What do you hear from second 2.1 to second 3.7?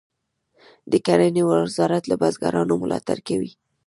بزګرانو ملاتړ کوي